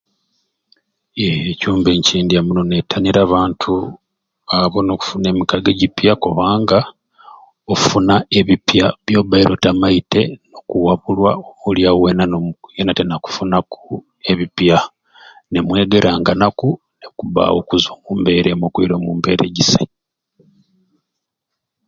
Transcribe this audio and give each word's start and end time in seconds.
Eeee 1.25 1.45
ekyo 1.51 1.69
mbe 1.77 1.91
nkyendya 1.97 2.39
muno 2.45 2.61
netanira 2.65 3.19
abantu 3.23 3.71
abo 4.57 4.79
nokufuna 4.85 5.27
emikago 5.29 5.69
egyipya 5.71 6.13
kubanga 6.23 6.79
ofuna 7.73 8.15
epipya 8.39 8.85
byobeire 9.05 9.53
tomaite 9.63 10.21
okuwabulwa 10.59 11.31
iba 11.39 11.47
olyawo 11.69 11.99
wena 12.03 12.23
yena 12.75 12.91
te 12.97 13.03
nakufunaku 13.05 13.81
ebipya 14.31 14.77
ne 15.51 15.59
mwegeranganaku 15.65 16.67
okuzwa 17.61 17.91
oku 17.97 18.11
mbeera 18.19 18.49
emwei 18.51 18.67
omwira 18.85 18.93
oku 18.97 19.11
mbeera 19.19 19.43
egyisai 19.45 19.87